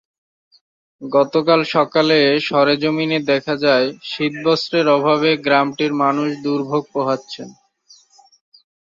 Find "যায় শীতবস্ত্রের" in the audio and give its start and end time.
3.57-4.87